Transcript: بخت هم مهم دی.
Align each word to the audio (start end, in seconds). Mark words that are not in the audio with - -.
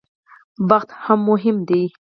بخت 0.69 0.89
هم 1.03 1.19
مهم 1.29 1.57
دی. 1.67 1.83